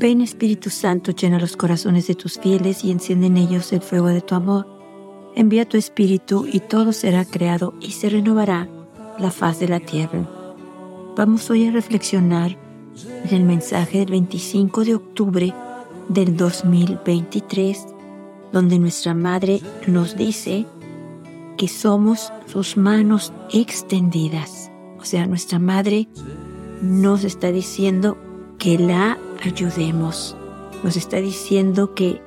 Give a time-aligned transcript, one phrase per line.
[0.00, 4.06] Ven Espíritu Santo, llena los corazones de tus fieles y enciende en ellos el fuego
[4.06, 4.66] de tu amor.
[5.36, 8.66] Envía tu Espíritu y todo será creado y se renovará
[9.18, 10.26] la faz de la tierra.
[11.18, 12.56] Vamos hoy a reflexionar
[13.24, 15.54] en el mensaje del 25 de octubre
[16.08, 17.86] del 2023,
[18.52, 20.64] donde nuestra Madre nos dice
[21.58, 24.70] que somos sus manos extendidas.
[24.98, 26.08] O sea, nuestra Madre
[26.80, 28.16] nos está diciendo
[28.56, 30.36] que la ayudemos.
[30.82, 32.22] Nos está diciendo que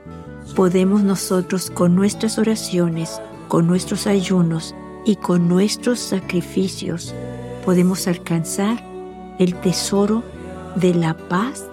[0.55, 7.13] podemos nosotros con nuestras oraciones, con nuestros ayunos y con nuestros sacrificios,
[7.66, 8.84] podemos alcanzar
[9.39, 10.23] el tesoro
[10.76, 11.66] de la paz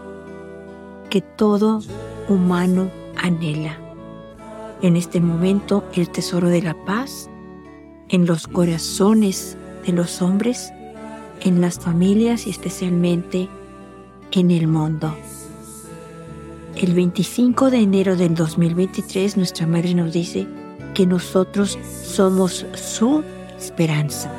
[1.11, 1.83] que todo
[2.29, 3.79] humano anhela.
[4.83, 7.29] En este momento, el tesoro de la paz
[8.09, 10.73] en los corazones de los hombres,
[11.41, 13.49] en las familias y especialmente
[14.33, 15.15] en el mundo.
[16.77, 20.47] El 25 de enero del 2023 nuestra madre nos dice
[20.95, 23.23] que nosotros somos su
[23.59, 24.33] esperanza.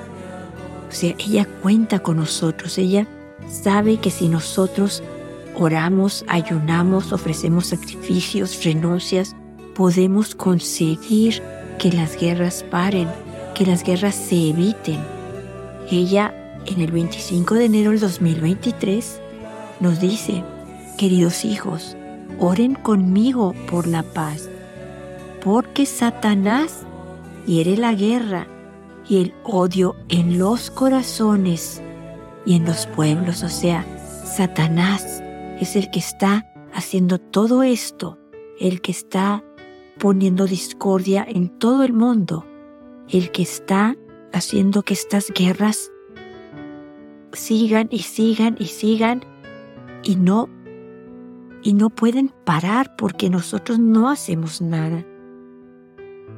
[0.89, 3.07] O sea, ella cuenta con nosotros, ella
[3.49, 5.03] sabe que si nosotros
[5.55, 9.35] oramos, ayunamos, ofrecemos sacrificios, renuncias,
[9.75, 11.41] podemos conseguir
[11.79, 13.07] que las guerras paren,
[13.55, 14.99] que las guerras se eviten.
[15.89, 16.33] Ella
[16.65, 19.20] en el 25 de enero del 2023
[19.81, 20.43] nos dice,
[20.97, 21.97] queridos hijos,
[22.39, 24.49] oren conmigo por la paz,
[25.43, 26.85] porque Satanás
[27.45, 28.47] quiere la guerra
[29.09, 31.81] y el odio en los corazones
[32.45, 33.43] y en los pueblos.
[33.43, 33.85] O sea,
[34.23, 35.21] Satanás
[35.59, 38.19] es el que está haciendo todo esto,
[38.59, 39.43] el que está
[39.99, 42.45] poniendo discordia en todo el mundo,
[43.09, 43.95] el que está
[44.31, 45.91] haciendo que estas guerras
[47.33, 49.25] sigan y sigan y sigan
[50.03, 50.49] y no
[51.63, 55.05] y no pueden parar porque nosotros no hacemos nada.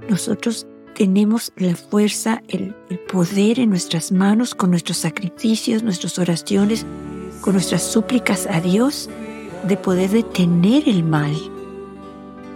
[0.09, 6.85] Nosotros tenemos la fuerza, el, el, poder en nuestras manos con nuestros sacrificios, nuestras oraciones,
[7.41, 9.09] con nuestras súplicas a Dios
[9.68, 11.34] de poder detener el mal.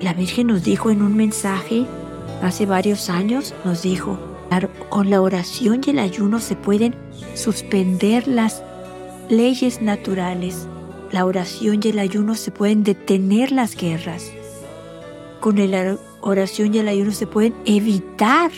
[0.02, 1.86] La Virgen nos dijo en un mensaje
[2.42, 4.20] hace varios años, nos dijo,
[4.90, 6.96] con la oración y el ayuno se pueden
[7.34, 8.64] suspender las
[9.30, 10.68] leyes naturales
[11.12, 14.32] la oración y el ayuno se pueden detener las guerras.
[15.40, 18.52] Con la oración y el ayuno se pueden evitar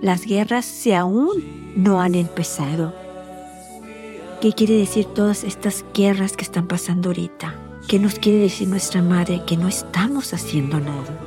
[0.00, 2.94] las guerras si aún no han empezado.
[4.40, 7.54] ¿Qué quiere decir todas estas guerras que están pasando ahorita?
[7.88, 9.42] ¿Qué nos quiere decir nuestra madre?
[9.46, 11.18] Que no estamos haciendo nada.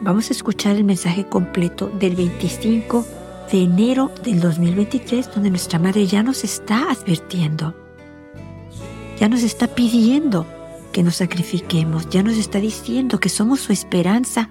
[0.00, 3.04] Vamos a escuchar el mensaje completo del 25
[3.50, 7.85] de enero del 2023, donde nuestra madre ya nos está advirtiendo
[9.18, 10.46] ya nos está pidiendo
[10.92, 14.50] que nos sacrifiquemos, ya nos está diciendo que somos su esperanza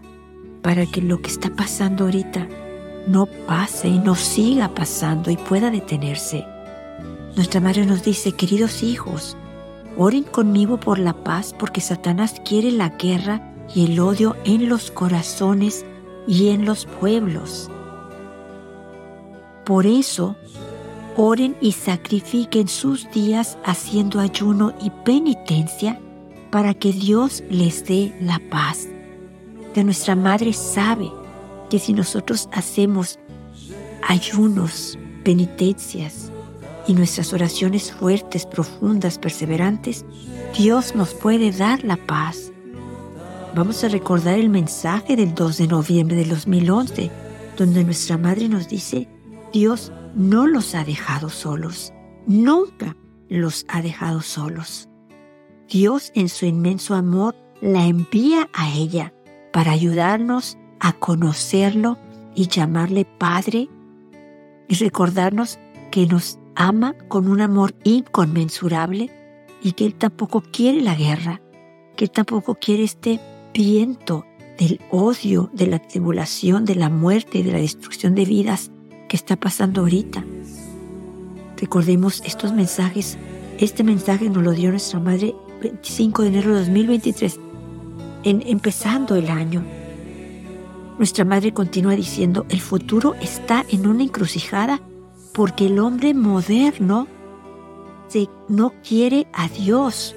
[0.62, 2.48] para que lo que está pasando ahorita
[3.08, 6.46] no pase y no siga pasando y pueda detenerse.
[7.36, 9.38] Nuestra madre nos dice, queridos hijos,
[9.98, 14.92] oren conmigo por la paz porque Satanás quiere la guerra y el odio en los
[14.92, 15.86] corazones
[16.28, 17.70] y en los pueblos.
[19.66, 20.36] Por eso
[21.18, 26.00] oren y sacrifiquen sus días haciendo ayuno y penitencia
[26.52, 28.88] para que Dios les dé la paz.
[29.74, 31.12] Que nuestra Madre sabe
[31.70, 33.20] que si nosotros hacemos
[34.08, 36.32] ayunos, penitencias
[36.88, 40.06] y nuestras oraciones fuertes, profundas, perseverantes,
[40.58, 42.52] Dios nos puede dar la paz.
[43.56, 47.12] Vamos a recordar el mensaje del 2 de noviembre de 2011,
[47.58, 49.08] donde nuestra Madre nos dice,
[49.56, 51.94] Dios no los ha dejado solos,
[52.28, 52.98] nunca
[53.30, 54.90] los ha dejado solos.
[55.70, 59.14] Dios en su inmenso amor la envía a ella
[59.54, 61.98] para ayudarnos a conocerlo
[62.36, 63.70] y llamarle Padre
[64.68, 65.58] y recordarnos
[65.90, 69.10] que nos ama con un amor inconmensurable
[69.64, 71.40] y que Él tampoco quiere la guerra,
[71.96, 73.22] que Él tampoco quiere este
[73.54, 74.26] viento
[74.60, 78.70] del odio, de la tribulación, de la muerte y de la destrucción de vidas
[79.16, 80.24] está pasando ahorita.
[81.58, 83.18] Recordemos estos mensajes.
[83.60, 87.40] Este mensaje nos lo dio nuestra madre 25 de enero de 2023,
[88.24, 89.64] en, empezando el año.
[90.98, 94.82] Nuestra madre continúa diciendo, el futuro está en una encrucijada
[95.34, 97.08] porque el hombre moderno
[98.08, 100.16] se, no quiere a Dios.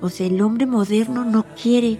[0.00, 1.98] O sea, el hombre moderno no quiere,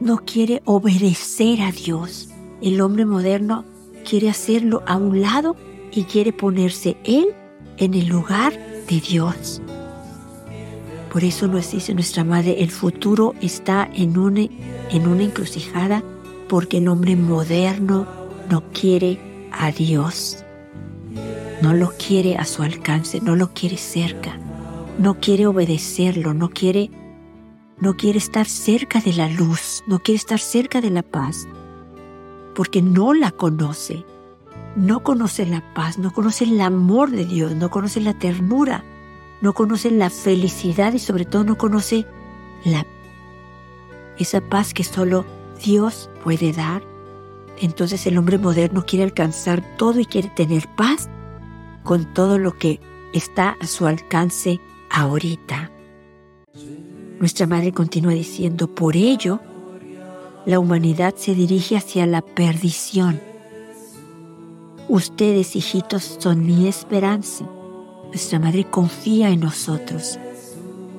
[0.00, 2.28] no quiere obedecer a Dios.
[2.60, 3.64] El hombre moderno
[4.08, 5.56] quiere hacerlo a un lado
[5.92, 7.34] y quiere ponerse Él
[7.76, 8.52] en el lugar
[8.88, 9.60] de Dios.
[11.12, 14.42] Por eso nos dice nuestra madre, el futuro está en una,
[14.90, 16.02] en una encrucijada
[16.48, 18.06] porque el hombre moderno
[18.50, 19.18] no quiere
[19.50, 20.44] a Dios,
[21.62, 24.38] no lo quiere a su alcance, no lo quiere cerca,
[24.98, 26.90] no quiere obedecerlo, no quiere,
[27.80, 31.48] no quiere estar cerca de la luz, no quiere estar cerca de la paz,
[32.56, 34.04] porque no la conoce,
[34.76, 38.82] no conoce la paz, no conoce el amor de Dios, no conoce la ternura,
[39.42, 42.06] no conoce la felicidad y sobre todo no conoce
[42.64, 42.84] la
[44.18, 45.26] esa paz que solo
[45.62, 46.82] Dios puede dar.
[47.58, 51.10] Entonces el hombre moderno quiere alcanzar todo y quiere tener paz
[51.84, 52.80] con todo lo que
[53.12, 55.70] está a su alcance ahorita.
[57.20, 59.40] Nuestra madre continúa diciendo, por ello,
[60.46, 63.20] la humanidad se dirige hacia la perdición.
[64.88, 67.44] Ustedes, hijitos, son mi esperanza.
[68.06, 70.18] Nuestra madre confía en nosotros,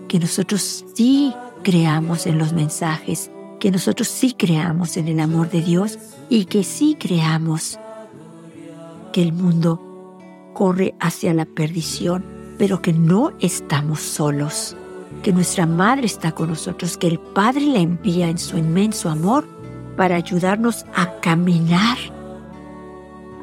[0.08, 1.34] que nosotros sí
[1.64, 5.98] creamos en los mensajes que nosotros sí creamos en el amor de Dios
[6.30, 7.80] y que sí creamos
[9.12, 9.82] que el mundo
[10.54, 12.24] corre hacia la perdición,
[12.58, 14.76] pero que no estamos solos,
[15.24, 19.48] que nuestra Madre está con nosotros, que el Padre la envía en su inmenso amor
[19.96, 21.98] para ayudarnos a caminar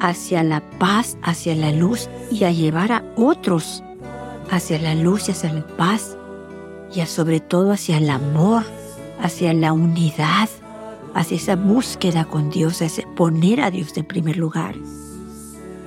[0.01, 3.83] hacia la paz, hacia la luz y a llevar a otros
[4.51, 6.17] hacia la luz y hacia la paz
[6.95, 8.65] y sobre todo hacia el amor
[9.21, 10.49] hacia la unidad,
[11.15, 14.75] hacia esa búsqueda con Dios, hacia poner a Dios en primer lugar.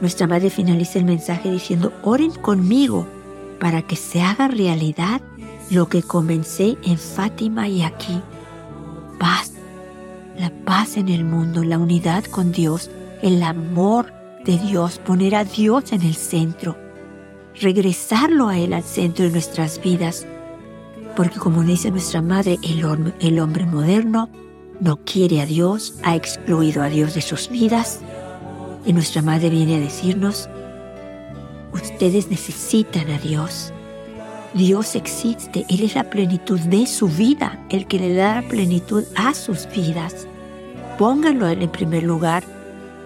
[0.02, 3.08] Nuestra madre finaliza el mensaje diciendo, oren conmigo
[3.60, 5.22] para que se haga realidad
[5.70, 8.22] lo que comencé en Fátima y aquí.
[9.20, 9.52] Paz,
[10.38, 12.90] la paz en el mundo, la unidad con Dios,
[13.22, 14.14] el amor
[14.46, 16.78] de Dios, poner a Dios en el centro,
[17.60, 20.26] regresarlo a Él al centro de nuestras vidas
[21.18, 24.30] porque como dice nuestra madre, el, hombre moderno
[24.80, 28.02] no quiere a Dios, ha excluido a Dios de sus vidas.
[28.86, 30.48] Y nuestra madre viene a decirnos,
[31.74, 33.74] ustedes necesitan a Dios.
[34.58, 39.36] Dios existe, Él es la plenitud de su vida, el que le da plenitud a
[39.36, 40.28] sus vidas.
[40.98, 42.44] Pónganlo a Él en primer lugar,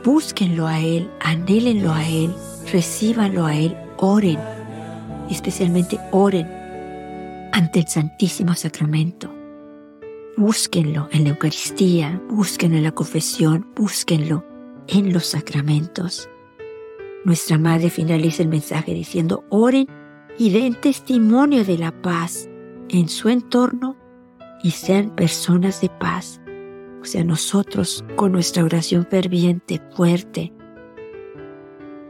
[0.05, 2.33] búsquenlo a Él, anhélenlo a Él,
[2.71, 4.39] recíbanlo a Él, oren,
[5.29, 6.47] especialmente oren
[7.51, 9.29] ante el Santísimo Sacramento.
[10.37, 14.45] Búsquenlo en la Eucaristía, búsquenlo en la confesión, búsquenlo
[14.87, 16.29] en los sacramentos.
[17.25, 19.87] Nuestra Madre finaliza el mensaje diciendo, oren
[20.41, 22.49] y den testimonio de la paz
[22.89, 23.95] en su entorno
[24.63, 26.41] y sean personas de paz.
[26.99, 30.51] O sea, nosotros con nuestra oración ferviente, fuerte,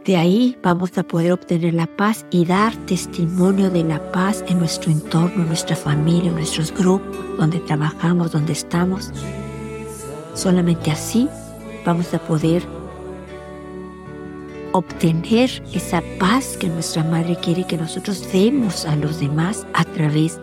[0.06, 4.60] de ahí vamos a poder obtener la paz y dar testimonio de la paz en
[4.60, 9.12] nuestro entorno, en nuestra familia, en nuestros grupos, donde trabajamos, donde estamos.
[10.36, 11.28] Solamente así
[11.86, 12.66] vamos a poder
[14.74, 20.40] obtener esa paz que nuestra Madre quiere que nosotros demos a los demás a través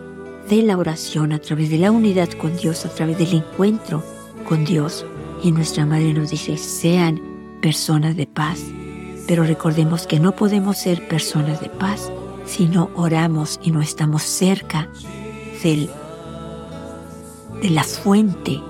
[0.49, 4.03] de la oración, a través de la unidad con Dios, a través del encuentro
[4.47, 5.05] con Dios.
[5.43, 7.21] Y nuestra Madre nos dice, sean
[7.61, 8.59] personas de paz,
[9.27, 12.11] pero recordemos que no podemos ser personas de paz
[12.45, 14.89] si no oramos y no estamos cerca
[15.61, 15.89] de
[17.61, 18.61] la fuente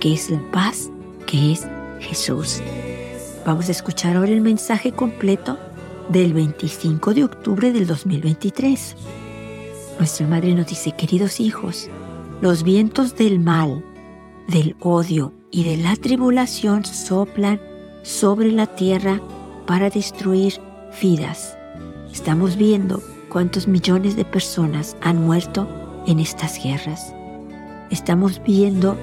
[0.00, 0.90] que es la paz,
[1.26, 1.66] que es
[2.00, 2.60] Jesús.
[3.44, 5.58] Vamos a escuchar ahora el mensaje completo
[6.08, 8.94] del 25 de octubre del 2023.
[9.98, 11.90] Nuestra Madre nos dice, queridos hijos,
[12.40, 13.84] los vientos del mal,
[14.46, 17.60] del odio y de la tribulación soplan
[18.04, 19.20] sobre la tierra
[19.66, 20.60] para destruir
[21.02, 21.56] vidas.
[22.12, 25.66] Estamos viendo cuántos millones de personas han muerto
[26.06, 27.12] en estas guerras.
[27.90, 28.96] Estamos viendo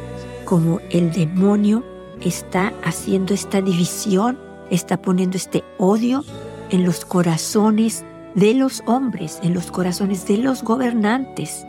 [0.46, 1.84] cómo el demonio
[2.22, 4.38] está haciendo esta división,
[4.70, 6.24] está poniendo este odio
[6.70, 8.04] en los corazones
[8.36, 11.66] de los hombres, en los corazones de los gobernantes.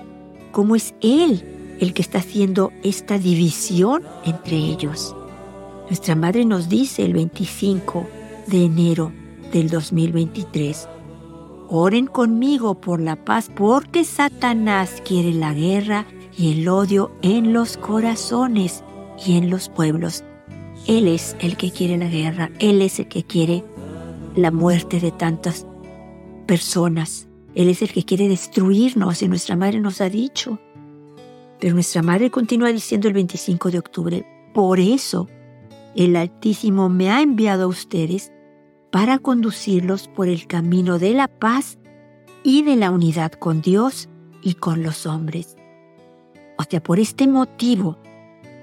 [0.53, 5.15] Cómo es Él el que está haciendo esta división entre ellos.
[5.89, 8.07] Nuestra madre nos dice el 25
[8.47, 9.13] de enero
[9.53, 10.89] del 2023.
[11.69, 17.77] Oren conmigo por la paz porque Satanás quiere la guerra y el odio en los
[17.77, 18.85] corazones
[19.25, 20.25] y en los pueblos.
[20.91, 23.63] Él es el que quiere la guerra, Él es el que quiere
[24.35, 25.65] la muerte de tantas
[26.49, 27.29] personas.
[27.55, 30.59] Él es el que quiere destruirnos y nuestra madre nos ha dicho.
[31.61, 35.29] Pero nuestra madre continúa diciendo el 25 de octubre, por eso
[35.95, 38.33] el Altísimo me ha enviado a ustedes
[38.91, 41.79] para conducirlos por el camino de la paz
[42.43, 44.09] y de la unidad con Dios
[44.43, 45.57] y con los hombres.
[46.59, 47.97] O sea, por este motivo,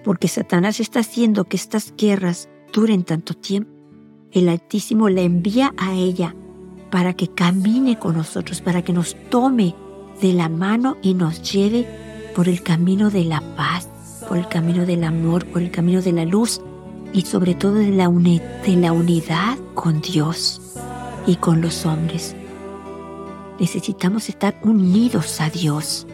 [0.07, 3.69] porque Satanás está haciendo que estas guerras duren tanto tiempo,
[4.31, 6.33] el Altísimo le envía a ella
[6.89, 9.75] para que camine con nosotros, para que nos tome
[10.21, 11.85] de la mano y nos lleve
[12.33, 13.89] por el camino de la paz,
[14.29, 16.61] por el camino del amor, por el camino de la luz
[17.11, 20.61] y sobre todo la, de la unidad con Dios
[21.25, 22.33] y con los hombres.
[23.59, 26.07] Necesitamos estar unidos a Dios.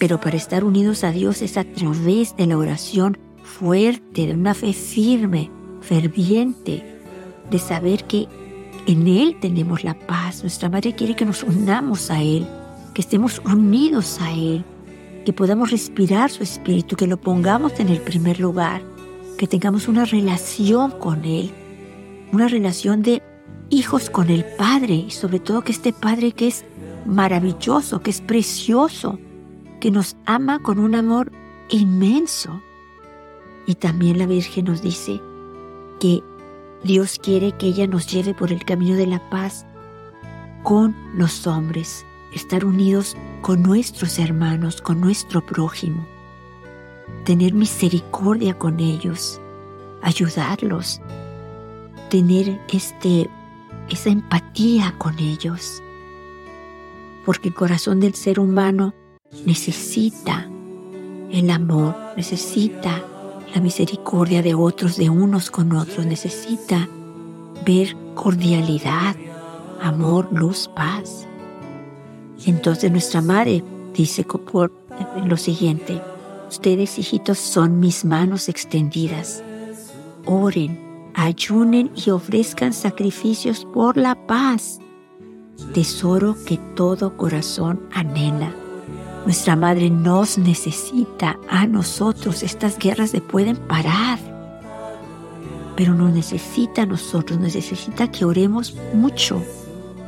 [0.00, 4.54] Pero para estar unidos a Dios es a través de la oración fuerte, de una
[4.54, 5.50] fe firme,
[5.82, 6.98] ferviente,
[7.50, 8.26] de saber que
[8.86, 10.40] en Él tenemos la paz.
[10.40, 12.48] Nuestra Madre quiere que nos unamos a Él,
[12.94, 14.64] que estemos unidos a Él,
[15.26, 18.80] que podamos respirar su espíritu, que lo pongamos en el primer lugar,
[19.36, 21.50] que tengamos una relación con Él,
[22.32, 23.22] una relación de
[23.68, 26.64] hijos con el Padre y sobre todo que este Padre que es
[27.04, 29.18] maravilloso, que es precioso,
[29.80, 31.32] que nos ama con un amor
[31.70, 32.62] inmenso.
[33.66, 35.20] Y también la Virgen nos dice
[35.98, 36.22] que
[36.84, 39.66] Dios quiere que ella nos lleve por el camino de la paz
[40.62, 46.06] con los hombres, estar unidos con nuestros hermanos, con nuestro prójimo,
[47.24, 49.40] tener misericordia con ellos,
[50.02, 51.00] ayudarlos,
[52.08, 53.28] tener este,
[53.88, 55.82] esa empatía con ellos,
[57.24, 58.94] porque el corazón del ser humano
[59.44, 60.48] necesita
[61.30, 63.02] el amor, necesita
[63.54, 66.06] la misericordia de otros, de unos con otros.
[66.06, 66.88] Necesita
[67.64, 69.16] ver cordialidad,
[69.80, 71.26] amor, luz, paz.
[72.46, 73.62] Entonces nuestra madre
[73.94, 74.72] dice por
[75.24, 76.00] lo siguiente,
[76.48, 79.42] ustedes hijitos son mis manos extendidas.
[80.26, 80.78] Oren,
[81.14, 84.80] ayunen y ofrezcan sacrificios por la paz,
[85.74, 88.52] tesoro que todo corazón anhela.
[89.24, 92.42] Nuestra Madre nos necesita a nosotros.
[92.42, 94.18] Estas guerras se pueden parar.
[95.76, 99.42] Pero nos necesita a nosotros, nos necesita que oremos mucho,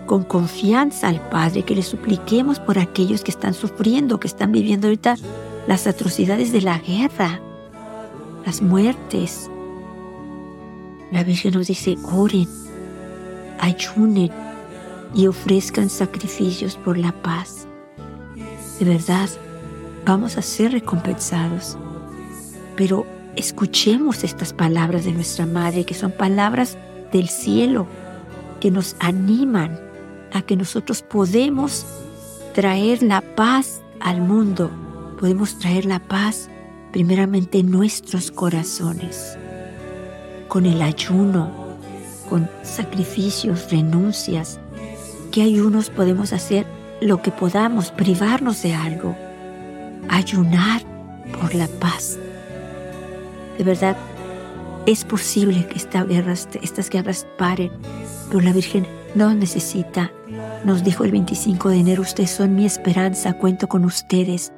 [0.07, 4.89] con confianza al Padre, que le supliquemos por aquellos que están sufriendo, que están viviendo
[4.89, 5.17] ahorita
[5.67, 7.41] las atrocidades de la guerra,
[8.45, 9.51] las muertes.
[11.11, 12.49] La Virgen nos dice, oren,
[13.61, 14.31] ayunen
[15.15, 17.67] y ofrezcan sacrificios por la paz
[18.85, 19.29] de verdad
[20.05, 21.79] vamos a ser recompensados.
[22.77, 26.77] Pero escuchemos estas palabras de nuestra Madre, que son palabras
[27.13, 27.87] del cielo,
[28.61, 29.79] que nos animan
[30.33, 31.87] a que nosotros podemos
[32.55, 34.71] traer la paz al mundo,
[35.21, 36.49] podemos traer la paz
[36.91, 39.39] primeramente en nuestros corazones,
[40.49, 41.53] con el ayuno,
[42.29, 44.59] con sacrificios, renuncias.
[45.31, 46.82] ¿Qué ayunos podemos hacer?
[47.03, 49.17] Lo que podamos, privarnos de algo,
[50.09, 50.83] ayunar
[51.41, 52.19] por la paz.
[53.59, 53.97] De verdad,
[54.87, 57.71] es posible que esta guerra, estas guerras paren,
[58.29, 60.13] pero la Virgen no necesita.
[60.65, 64.53] Nos dijo el 25 de enero, ustedes son mi esperanza, cuento con ustedes.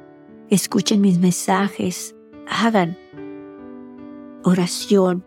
[0.49, 2.15] Escuchen mis mensajes,
[2.47, 2.97] hagan
[4.43, 5.25] oración,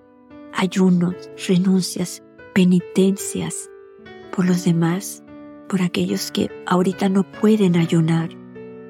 [0.52, 1.14] ayunos,
[1.48, 2.22] renuncias,
[2.54, 3.68] penitencias
[4.34, 5.22] por los demás
[5.68, 8.30] por aquellos que ahorita no pueden ayunar,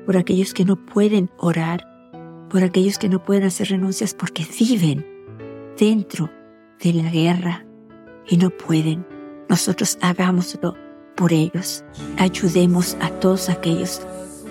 [0.06, 1.86] por aquellos que no pueden orar,
[2.48, 5.04] por aquellos que no pueden hacer renuncias porque viven
[5.78, 6.30] dentro
[6.82, 7.66] de la guerra
[8.26, 9.06] y no pueden.
[9.48, 10.74] Nosotros hagámoslo
[11.16, 11.84] por ellos.
[12.16, 14.00] Ayudemos a todos aquellos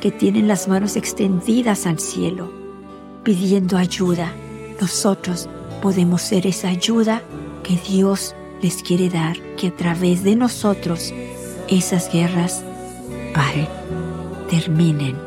[0.02, 2.52] que tienen las manos extendidas al cielo,
[3.24, 4.32] pidiendo ayuda.
[4.80, 5.50] Nosotros
[5.82, 7.22] podemos ser esa ayuda
[7.64, 11.14] que Dios les quiere dar, que a través de nosotros
[11.70, 12.64] esas guerras
[13.34, 13.68] paren,
[14.50, 15.27] terminen